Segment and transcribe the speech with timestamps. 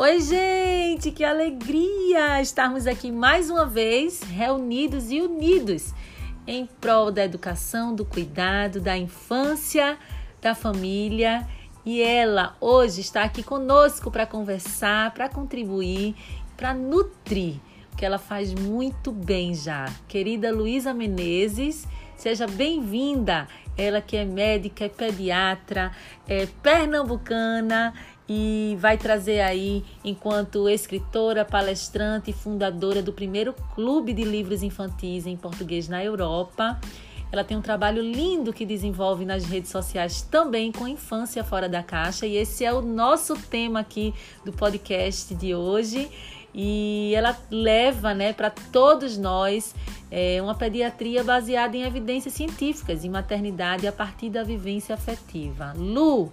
[0.00, 5.92] Oi, gente, que alegria estarmos aqui mais uma vez, reunidos e unidos
[6.46, 9.98] em prol da educação, do cuidado, da infância,
[10.40, 11.44] da família.
[11.84, 16.14] E ela hoje está aqui conosco para conversar, para contribuir,
[16.56, 17.56] para nutrir,
[17.96, 19.92] que ela faz muito bem já.
[20.06, 23.48] Querida Luísa Menezes, seja bem-vinda.
[23.76, 25.90] Ela que é médica, é pediatra,
[26.28, 27.92] é pernambucana
[28.28, 35.26] e vai trazer aí, enquanto escritora, palestrante e fundadora do primeiro clube de livros infantis
[35.26, 36.78] em português na Europa.
[37.32, 41.82] Ela tem um trabalho lindo que desenvolve nas redes sociais também com infância fora da
[41.82, 44.14] caixa e esse é o nosso tema aqui
[44.44, 46.10] do podcast de hoje.
[46.54, 49.74] E ela leva né, para todos nós
[50.10, 55.74] é, uma pediatria baseada em evidências científicas em maternidade a partir da vivência afetiva.
[55.76, 56.32] Lu,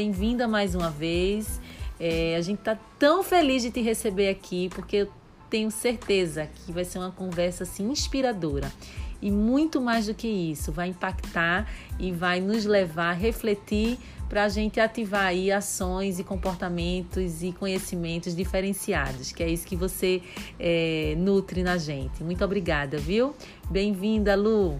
[0.00, 1.60] Bem-vinda mais uma vez.
[1.98, 5.08] É, a gente está tão feliz de te receber aqui, porque eu
[5.50, 8.72] tenho certeza que vai ser uma conversa assim, inspiradora.
[9.20, 14.44] E muito mais do que isso, vai impactar e vai nos levar a refletir para
[14.44, 20.22] a gente ativar aí ações e comportamentos e conhecimentos diferenciados, que é isso que você
[20.60, 22.22] é, nutre na gente.
[22.22, 23.34] Muito obrigada, viu?
[23.68, 24.78] Bem-vinda, Lu!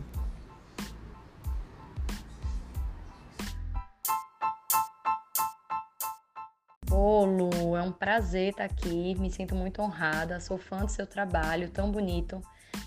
[6.91, 11.07] Ô Lu, é um prazer estar aqui, me sinto muito honrada, sou fã do seu
[11.07, 12.41] trabalho tão bonito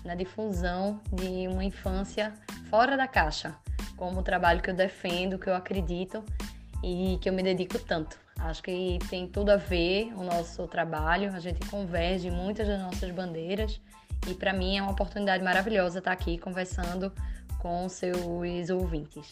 [0.04, 2.32] na difusão de uma infância
[2.68, 3.54] fora da caixa,
[3.96, 6.24] como o trabalho que eu defendo, que eu acredito
[6.82, 8.18] e que eu me dedico tanto.
[8.40, 13.08] Acho que tem tudo a ver o nosso trabalho, a gente converge muitas das nossas
[13.12, 13.80] bandeiras
[14.26, 17.12] e para mim é uma oportunidade maravilhosa estar aqui conversando
[17.60, 19.30] com seus ouvintes.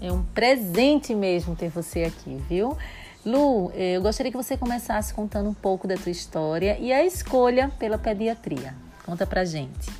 [0.00, 2.76] É um presente mesmo ter você aqui, viu?
[3.24, 7.70] Lu, eu gostaria que você começasse contando um pouco da tua história e a escolha
[7.78, 8.74] pela pediatria.
[9.04, 9.90] Conta pra gente.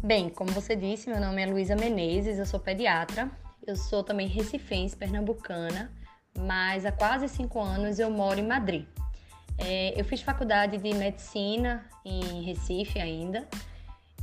[0.00, 3.28] Bem, como você disse, meu nome é Luísa Menezes, eu sou pediatra.
[3.66, 5.90] Eu sou também recifense, pernambucana,
[6.36, 8.86] mas há quase cinco anos eu moro em Madrid.
[9.58, 13.46] É, eu fiz faculdade de medicina em Recife ainda,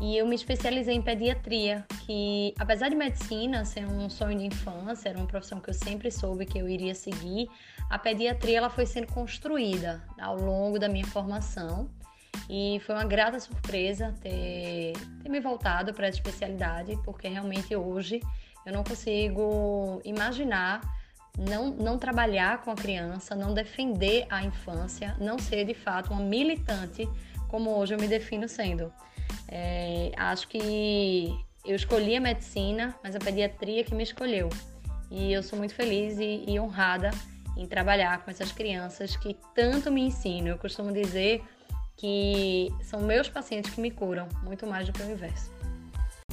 [0.01, 5.09] e eu me especializei em pediatria, que apesar de medicina ser um sonho de infância,
[5.09, 7.49] era uma profissão que eu sempre soube que eu iria seguir,
[7.89, 11.89] a pediatria ela foi sendo construída ao longo da minha formação
[12.49, 18.21] e foi uma grata surpresa ter, ter me voltado para essa especialidade, porque realmente hoje
[18.66, 20.81] eu não consigo imaginar
[21.37, 26.21] não, não trabalhar com a criança, não defender a infância, não ser de fato uma
[26.21, 27.07] militante
[27.47, 28.91] como hoje eu me defino sendo.
[29.51, 34.49] É, acho que eu escolhi a medicina, mas a pediatria que me escolheu.
[35.09, 37.09] E eu sou muito feliz e, e honrada
[37.57, 40.49] em trabalhar com essas crianças que tanto me ensinam.
[40.49, 41.43] Eu costumo dizer
[41.97, 45.51] que são meus pacientes que me curam, muito mais do que o inverso.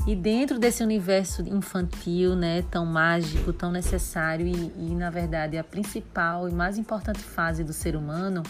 [0.06, 5.64] E dentro desse universo infantil, né, tão mágico, tão necessário e, e na verdade a
[5.64, 8.44] principal e mais importante fase do ser humano,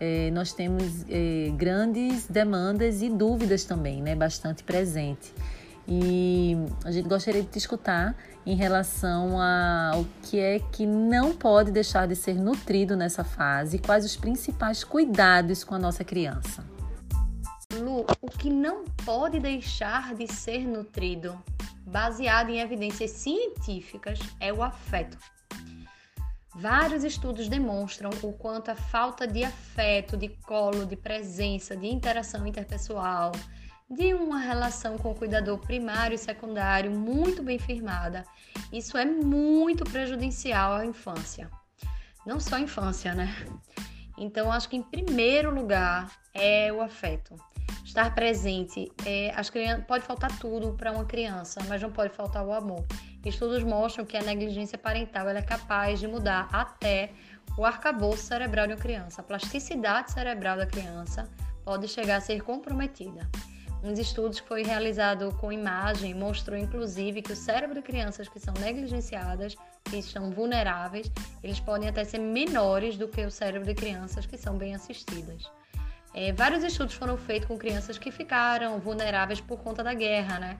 [0.00, 5.32] é, nós temos é, grandes demandas e dúvidas também, né, bastante presente.
[5.86, 8.16] E a gente gostaria de te escutar
[8.46, 14.04] em relação ao que é que não pode deixar de ser nutrido nessa fase, quais
[14.04, 16.64] os principais cuidados com a nossa criança.
[17.74, 21.38] Lu, o que não pode deixar de ser nutrido,
[21.86, 25.18] baseado em evidências científicas, é o afeto.
[26.60, 32.46] Vários estudos demonstram o quanto a falta de afeto, de colo, de presença, de interação
[32.46, 33.32] interpessoal,
[33.90, 38.26] de uma relação com o cuidador primário e secundário muito bem firmada,
[38.70, 41.50] isso é muito prejudicial à infância.
[42.26, 43.34] Não só à infância, né?
[44.18, 47.34] Então, acho que em primeiro lugar é o afeto.
[47.90, 48.88] Estar presente.
[49.04, 52.86] É, as crianças, pode faltar tudo para uma criança, mas não pode faltar o amor.
[53.26, 57.10] Estudos mostram que a negligência parental é capaz de mudar até
[57.58, 59.22] o arcabouço cerebral de uma criança.
[59.22, 61.28] A plasticidade cerebral da criança
[61.64, 63.28] pode chegar a ser comprometida.
[63.82, 68.38] Um estudos que foi realizado com imagem mostrou inclusive que o cérebro de crianças que
[68.38, 71.10] são negligenciadas, que estão vulneráveis,
[71.42, 75.50] eles podem até ser menores do que o cérebro de crianças que são bem assistidas.
[76.12, 80.58] É, vários estudos foram feitos com crianças que ficaram vulneráveis por conta da guerra, né?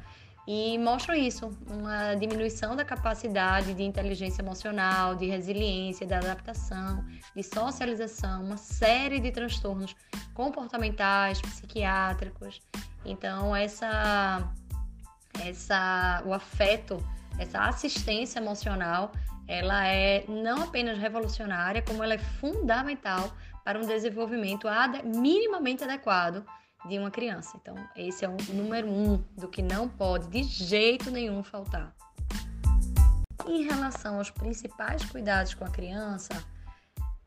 [0.52, 7.04] e mostram isso, uma diminuição da capacidade de inteligência emocional, de resiliência, de adaptação,
[7.36, 9.94] de socialização, uma série de transtornos
[10.34, 12.60] comportamentais, psiquiátricos.
[13.04, 14.50] Então, essa
[15.46, 16.98] essa o afeto,
[17.38, 19.12] essa assistência emocional,
[19.46, 23.32] ela é não apenas revolucionária, como ela é fundamental
[23.64, 24.66] para um desenvolvimento
[25.04, 26.44] minimamente adequado
[26.86, 27.58] de uma criança.
[27.60, 31.94] Então, esse é o número um do que não pode de jeito nenhum faltar.
[33.46, 36.32] Em relação aos principais cuidados com a criança,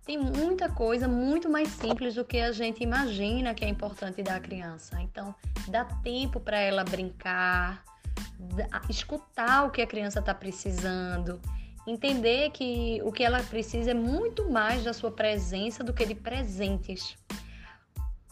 [0.05, 4.35] tem muita coisa muito mais simples do que a gente imagina que é importante dar
[4.35, 4.99] à criança.
[5.01, 5.33] Então,
[5.67, 7.83] dá tempo para ela brincar,
[8.89, 11.39] escutar o que a criança está precisando,
[11.85, 16.15] entender que o que ela precisa é muito mais da sua presença do que de
[16.15, 17.15] presentes.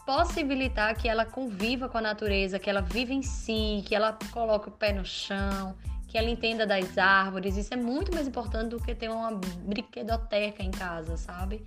[0.06, 4.68] Possibilitar que ela conviva com a natureza, que ela viva em si, que ela coloque
[4.68, 5.76] o pé no chão,
[6.08, 7.56] que ela entenda das árvores.
[7.56, 9.32] Isso é muito mais importante do que ter uma
[9.64, 11.64] brinquedoteca em casa, sabe?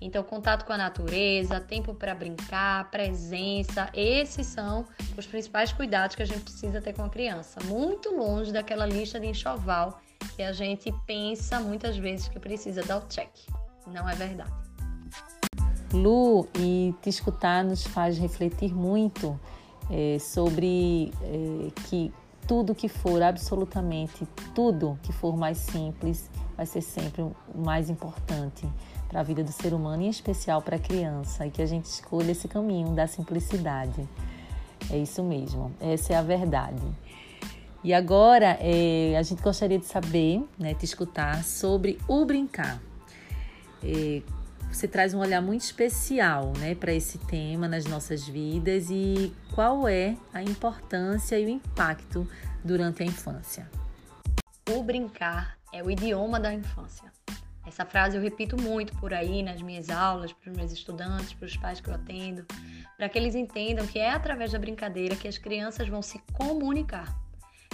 [0.00, 4.86] Então, contato com a natureza, tempo para brincar, presença, esses são
[5.16, 7.60] os principais cuidados que a gente precisa ter com a criança.
[7.64, 10.00] Muito longe daquela lista de enxoval
[10.36, 13.30] que a gente pensa muitas vezes que precisa dar o check.
[13.86, 14.52] Não é verdade.
[15.94, 19.40] Lu, e te escutar nos faz refletir muito
[19.90, 22.12] é, sobre é, que
[22.46, 28.68] tudo que for, absolutamente tudo que for mais simples, vai ser sempre o mais importante
[29.08, 31.86] para a vida do ser humano, em especial para a criança, e que a gente
[31.86, 34.06] escolha esse caminho da simplicidade.
[34.90, 36.82] É isso mesmo, essa é a verdade.
[37.86, 42.82] E agora é, a gente gostaria de saber, né, te escutar sobre o brincar.
[43.80, 44.22] É,
[44.72, 49.86] você traz um olhar muito especial né, para esse tema nas nossas vidas e qual
[49.86, 52.28] é a importância e o impacto
[52.64, 53.70] durante a infância.
[54.68, 57.12] O brincar é o idioma da infância.
[57.64, 61.46] Essa frase eu repito muito por aí nas minhas aulas, para os meus estudantes, para
[61.46, 62.44] os pais que eu atendo,
[62.96, 67.25] para que eles entendam que é através da brincadeira que as crianças vão se comunicar.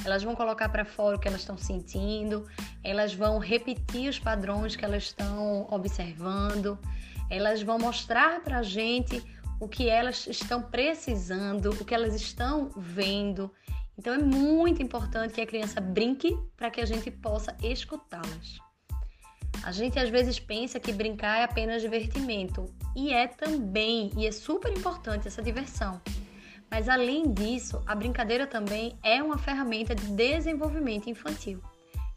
[0.05, 2.47] Elas vão colocar para fora o que elas estão sentindo,
[2.83, 6.79] elas vão repetir os padrões que elas estão observando,
[7.31, 9.23] elas vão mostrar para a gente
[9.61, 13.51] o que elas estão precisando, o que elas estão vendo.
[13.97, 18.59] Então é muito importante que a criança brinque para que a gente possa escutá-las.
[19.63, 24.33] A gente às vezes pensa que brincar é apenas divertimento, e é também, e é
[24.33, 26.01] super importante essa diversão.
[26.73, 31.63] Mas além disso, a brincadeira também é uma ferramenta de desenvolvimento infantil.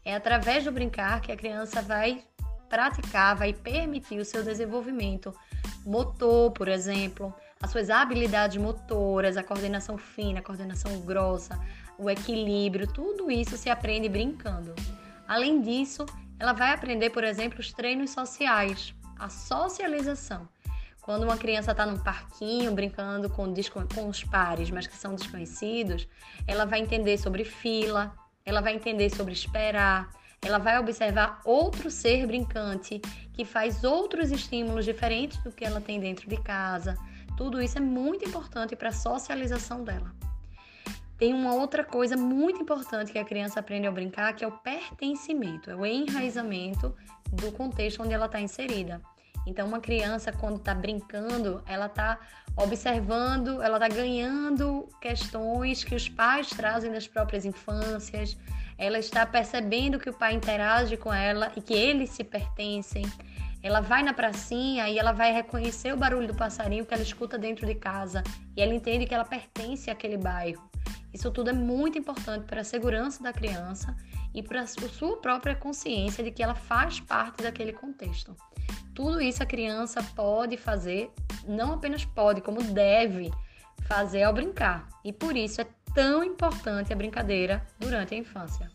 [0.02, 2.24] É através do brincar que a criança vai
[2.66, 5.30] praticar, vai permitir o seu desenvolvimento
[5.84, 11.60] motor, por exemplo, as suas habilidades motoras, a coordenação fina, a coordenação grossa,
[11.98, 14.74] o equilíbrio, tudo isso se aprende brincando.
[15.28, 16.06] Além disso,
[16.40, 20.48] ela vai aprender, por exemplo, os treinos sociais, a socialização.
[21.06, 23.54] Quando uma criança está num parquinho brincando com,
[23.94, 26.08] com os pares, mas que são desconhecidos,
[26.48, 28.12] ela vai entender sobre fila,
[28.44, 30.10] ela vai entender sobre esperar,
[30.44, 33.00] ela vai observar outro ser brincante
[33.32, 36.98] que faz outros estímulos diferentes do que ela tem dentro de casa.
[37.36, 40.12] Tudo isso é muito importante para a socialização dela.
[41.16, 44.58] Tem uma outra coisa muito importante que a criança aprende ao brincar, que é o
[44.58, 46.92] pertencimento, é o enraizamento
[47.30, 49.00] do contexto onde ela está inserida.
[49.46, 52.18] Então, uma criança, quando está brincando, ela está
[52.56, 58.36] observando, ela está ganhando questões que os pais trazem das próprias infâncias,
[58.76, 63.06] ela está percebendo que o pai interage com ela e que eles se pertencem.
[63.62, 67.38] Ela vai na pracinha e ela vai reconhecer o barulho do passarinho que ela escuta
[67.38, 68.22] dentro de casa
[68.56, 70.68] e ela entende que ela pertence àquele bairro.
[71.12, 73.96] Isso tudo é muito importante para a segurança da criança
[74.34, 78.36] e para a sua própria consciência de que ela faz parte daquele contexto.
[78.94, 81.10] Tudo isso a criança pode fazer,
[81.46, 83.30] não apenas pode, como deve
[83.82, 84.88] fazer ao brincar.
[85.04, 88.70] E por isso é tão importante a brincadeira durante a infância.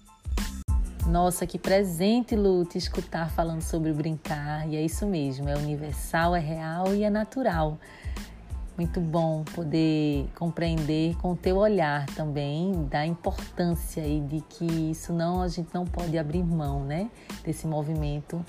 [1.07, 4.69] Nossa, que presente, Lu, te escutar falando sobre o brincar.
[4.69, 7.77] E é isso mesmo, é universal, é real e é natural.
[8.77, 15.11] Muito bom poder compreender com o teu olhar também da importância e de que isso
[15.11, 17.11] não a gente não pode abrir mão, né,
[17.43, 18.43] desse movimento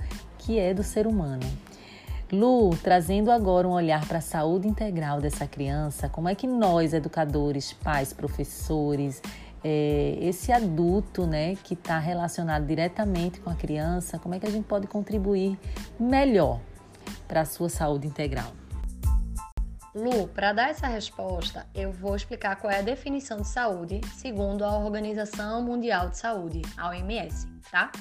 [0.45, 1.43] que é do ser humano.
[2.33, 6.95] Lu, trazendo agora um olhar para a saúde integral dessa criança, como é que nós,
[6.95, 9.21] educadores, pais, professores,
[9.63, 14.51] é, esse adulto né, que está relacionado diretamente com a criança, como é que a
[14.51, 15.59] gente pode contribuir
[16.01, 16.59] melhor
[17.29, 18.51] para a sua saúde integral?
[19.95, 24.65] Lu, para dar essa resposta, eu vou explicar qual é a definição de saúde segundo
[24.65, 27.93] a Organização Mundial de Saúde, a OMS, tá?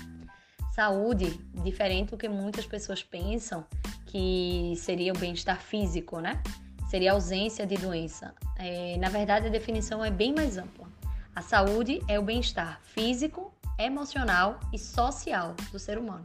[0.72, 3.66] Saúde, diferente do que muitas pessoas pensam,
[4.06, 6.42] que seria o bem-estar físico, né?
[6.90, 8.34] Seria ausência de doença.
[8.58, 10.88] É, na verdade, a definição é bem mais ampla.
[11.36, 16.24] A saúde é o bem-estar físico, emocional e social do ser humano.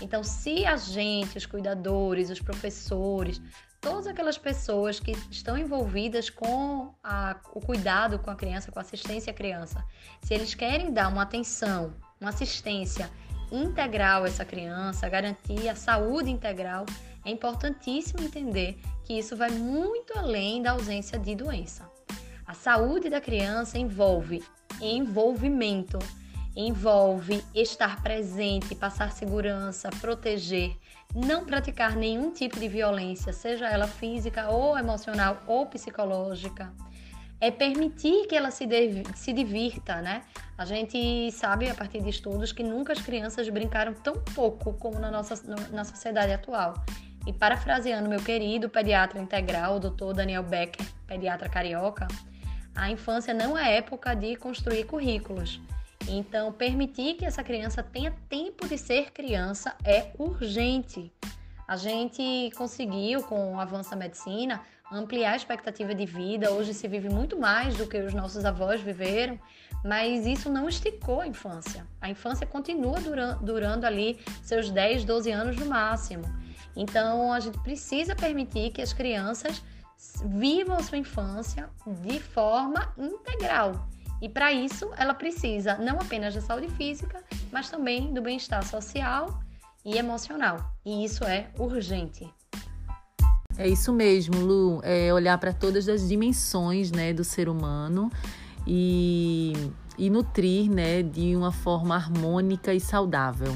[0.00, 3.40] Então, se a gente, os cuidadores, os professores,
[3.80, 8.82] todas aquelas pessoas que estão envolvidas com a, o cuidado com a criança, com a
[8.82, 9.84] assistência à criança,
[10.22, 13.10] se eles querem dar uma atenção, uma assistência
[13.50, 16.86] integral essa criança, garantir a saúde integral,
[17.24, 21.90] é importantíssimo entender que isso vai muito além da ausência de doença.
[22.46, 24.42] A saúde da criança envolve
[24.80, 25.98] envolvimento,
[26.56, 30.76] envolve estar presente, passar segurança, proteger,
[31.14, 36.72] não praticar nenhum tipo de violência, seja ela física ou emocional ou psicológica.
[37.40, 38.66] É permitir que ela se,
[39.14, 40.22] se divirta, né?
[40.56, 44.98] A gente sabe, a partir de estudos, que nunca as crianças brincaram tão pouco como
[44.98, 45.34] na nossa
[45.70, 46.74] na sociedade atual.
[47.26, 52.06] E parafraseando meu querido pediatra integral, o doutor Daniel Becker, pediatra carioca,
[52.74, 55.60] a infância não é época de construir currículos.
[56.08, 61.12] Então, permitir que essa criança tenha tempo de ser criança é urgente.
[61.66, 64.60] A gente conseguiu, com o avanço da medicina,
[64.94, 66.52] ampliar a expectativa de vida.
[66.52, 69.38] Hoje se vive muito mais do que os nossos avós viveram,
[69.84, 71.86] mas isso não esticou a infância.
[72.00, 76.24] A infância continua durando, durando ali seus 10, 12 anos no máximo.
[76.76, 79.62] Então, a gente precisa permitir que as crianças
[80.24, 83.88] vivam a sua infância de forma integral.
[84.20, 87.22] E para isso, ela precisa não apenas da saúde física,
[87.52, 89.40] mas também do bem-estar social
[89.84, 90.72] e emocional.
[90.84, 92.32] E isso é urgente.
[93.56, 94.80] É isso mesmo, Lu.
[94.82, 98.10] É olhar para todas as dimensões né, do ser humano
[98.66, 99.52] e,
[99.96, 103.54] e nutrir né, de uma forma harmônica e saudável.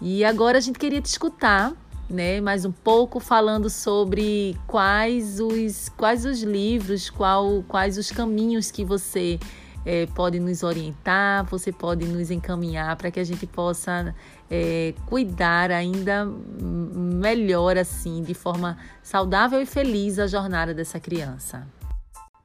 [0.00, 1.72] E agora a gente queria te escutar
[2.08, 8.70] né, mais um pouco falando sobre quais os, quais os livros, qual, quais os caminhos
[8.70, 9.38] que você
[9.86, 14.12] é, pode nos orientar, você pode nos encaminhar para que a gente possa
[14.50, 21.64] é, cuidar ainda melhor, assim, de forma saudável e feliz a jornada dessa criança.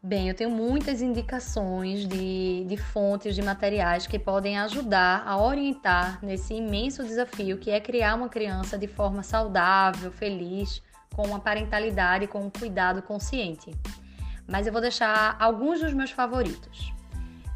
[0.04, 6.20] Bem, eu tenho muitas indicações de, de fontes, de materiais que podem ajudar a orientar
[6.24, 10.82] nesse imenso desafio que é criar uma criança de forma saudável, feliz,
[11.16, 13.72] com uma parentalidade com um cuidado consciente.
[14.48, 16.92] Mas eu vou deixar alguns dos meus favoritos.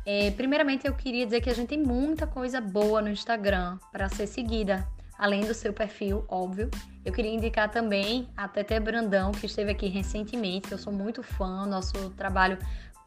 [0.06, 4.08] É, primeiramente, eu queria dizer que a gente tem muita coisa boa no Instagram para
[4.08, 6.70] ser seguida além do seu perfil, óbvio.
[7.04, 11.66] Eu queria indicar também a Tete Brandão, que esteve aqui recentemente, eu sou muito fã,
[11.66, 12.58] nosso trabalho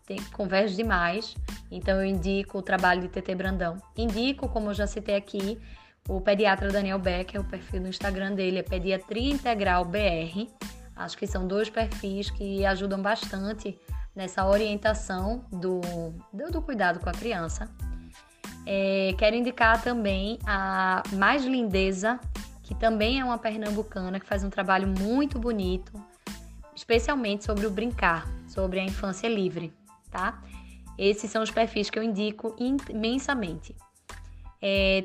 [0.07, 1.37] tem, converge demais,
[1.71, 3.77] então eu indico o trabalho de Tete Brandão.
[3.97, 5.59] Indico, como eu já citei aqui,
[6.09, 10.49] o pediatra Daniel Becker, o perfil no Instagram dele é Pediatria Integral BR.
[10.97, 13.79] Acho que são dois perfis que ajudam bastante
[14.19, 15.81] nessa orientação do,
[16.33, 17.71] do, do cuidado com a criança.
[18.67, 22.19] É, quero indicar também a Mais Lindeza,
[22.65, 25.93] que também é uma pernambucana que faz um trabalho muito bonito,
[26.75, 29.73] especialmente sobre o brincar, sobre a infância livre,
[30.11, 30.43] tá?
[30.99, 33.77] Esses são os perfis que eu indico imensamente.
[34.61, 35.05] É,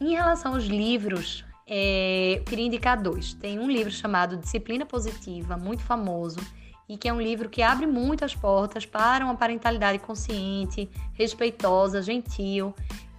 [0.00, 3.34] em relação aos livros, é, eu queria indicar dois.
[3.34, 6.40] Tem um livro chamado Disciplina Positiva, muito famoso,
[6.88, 12.74] e que é um livro que abre muitas portas para uma parentalidade consciente, respeitosa, gentil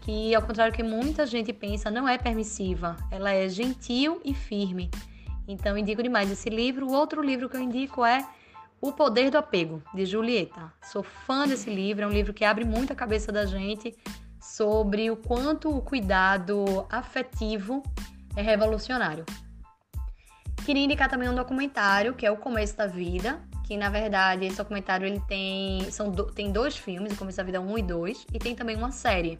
[0.06, 2.96] que, ao contrário do que muita gente pensa, não é permissiva.
[3.10, 4.92] Ela é gentil e firme.
[5.48, 6.88] Então, indico demais esse livro.
[6.88, 8.24] O outro livro que eu indico é
[8.80, 10.72] O Poder do Apego, de Julieta.
[10.84, 13.96] Sou fã desse livro, é um livro que abre muito a cabeça da gente
[14.40, 17.82] sobre o quanto o cuidado afetivo
[18.36, 19.26] é revolucionário.
[20.68, 24.58] Queria indicar também um documentário, que é O Começo da Vida, que na verdade esse
[24.58, 28.28] documentário ele tem, são do, tem dois filmes, O Começo da Vida 1 e 2,
[28.34, 29.40] e tem também uma série.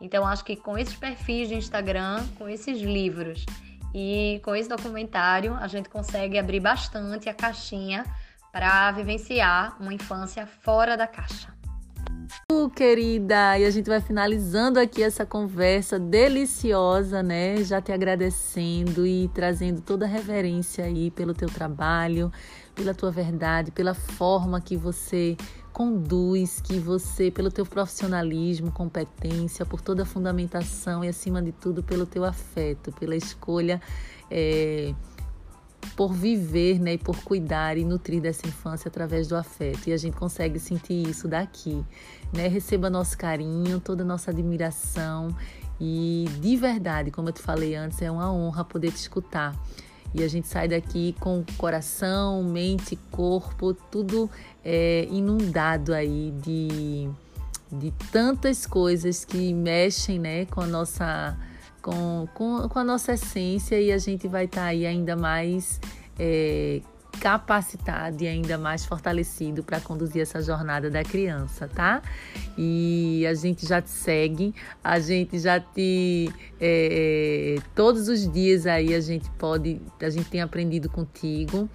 [0.00, 3.44] Então, acho que com esses perfis de Instagram, com esses livros
[3.94, 8.04] e com esse documentário, a gente consegue abrir bastante a caixinha
[8.52, 11.52] para vivenciar uma infância fora da caixa.
[12.50, 17.62] Uh, querida, e a gente vai finalizando aqui essa conversa deliciosa, né?
[17.64, 22.32] Já te agradecendo e trazendo toda a reverência aí pelo teu trabalho,
[22.80, 25.36] pela tua verdade, pela forma que você
[25.70, 31.82] conduz, que você, pelo teu profissionalismo, competência, por toda a fundamentação e, acima de tudo,
[31.82, 33.82] pelo teu afeto, pela escolha
[34.30, 34.94] é,
[35.94, 39.88] por viver né, e por cuidar e nutrir dessa infância através do afeto.
[39.88, 41.84] E a gente consegue sentir isso daqui.
[42.32, 42.48] Né?
[42.48, 45.36] Receba nosso carinho, toda a nossa admiração.
[45.78, 49.54] E de verdade, como eu te falei antes, é uma honra poder te escutar.
[50.14, 54.28] E a gente sai daqui com coração, mente, corpo, tudo
[54.64, 57.08] é, inundado aí de,
[57.70, 61.38] de tantas coisas que mexem né, com a nossa
[61.80, 63.80] com, com, com a nossa essência.
[63.80, 65.80] E a gente vai estar tá aí ainda mais
[66.18, 66.82] é,
[67.20, 72.02] capacitado e ainda mais fortalecido para conduzir essa jornada da criança, tá?
[72.56, 76.32] E a gente já te segue, a gente já te.
[76.58, 81.68] É, todos os dias aí a gente pode, a gente tem aprendido contigo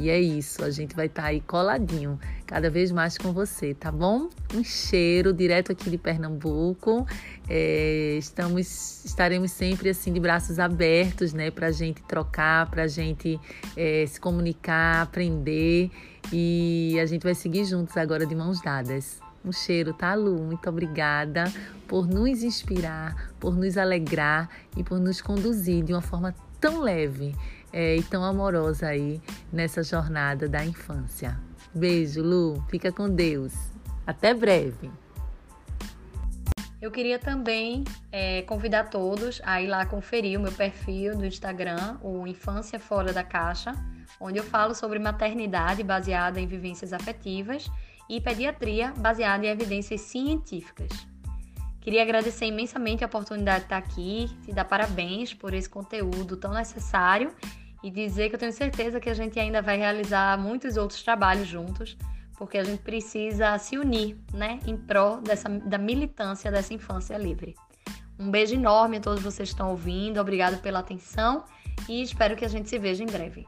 [0.00, 3.74] e é isso, a gente vai estar tá aí coladinho, cada vez mais com você,
[3.74, 4.30] tá bom?
[4.54, 7.06] Um cheiro direto aqui de Pernambuco.
[7.46, 13.38] É, estamos, estaremos sempre assim de braços abertos, né, para gente trocar, para gente
[13.76, 15.90] é, se comunicar, aprender
[16.32, 19.20] e a gente vai seguir juntos agora de mãos dadas.
[19.44, 20.42] Um cheiro, tá, Lu?
[20.42, 21.44] Muito obrigada
[21.86, 27.34] por nos inspirar, por nos alegrar e por nos conduzir de uma forma tão leve
[27.72, 29.20] é, e tão amorosa aí
[29.52, 31.38] nessa jornada da infância.
[31.74, 32.64] Beijo, Lu.
[32.68, 33.52] Fica com Deus.
[34.06, 34.90] Até breve.
[36.80, 41.98] Eu queria também é, convidar todos a ir lá conferir o meu perfil do Instagram,
[42.02, 43.74] o Infância Fora da Caixa,
[44.18, 47.70] onde eu falo sobre maternidade baseada em vivências afetivas
[48.08, 50.88] e pediatria baseada em evidências científicas.
[51.80, 56.52] Queria agradecer imensamente a oportunidade de estar aqui, te dar parabéns por esse conteúdo tão
[56.52, 57.34] necessário
[57.82, 61.48] e dizer que eu tenho certeza que a gente ainda vai realizar muitos outros trabalhos
[61.48, 61.96] juntos,
[62.36, 67.54] porque a gente precisa se unir, né, em prol dessa, da militância dessa infância livre.
[68.18, 71.44] Um beijo enorme a todos vocês que estão ouvindo, obrigado pela atenção
[71.88, 73.46] e espero que a gente se veja em breve.